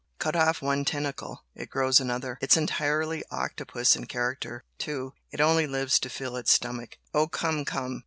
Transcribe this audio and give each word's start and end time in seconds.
Cut 0.17 0.35
off 0.35 0.63
one 0.63 0.83
tentacle, 0.83 1.43
it 1.53 1.69
grows 1.69 1.99
another. 1.99 2.39
It's 2.41 2.57
entirely 2.57 3.23
octopus 3.29 3.95
in 3.95 4.07
character, 4.07 4.63
too, 4.79 5.13
it 5.29 5.39
only 5.39 5.67
lives 5.67 5.99
to 5.99 6.09
fill 6.09 6.35
its 6.37 6.51
stomach." 6.51 6.97
"Oh, 7.13 7.27
come, 7.27 7.63
come!" 7.65 7.99